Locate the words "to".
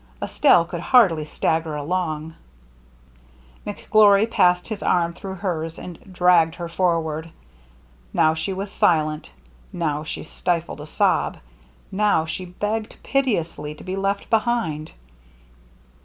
13.75-13.83